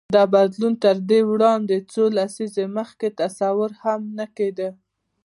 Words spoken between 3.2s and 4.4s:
تصور هم نه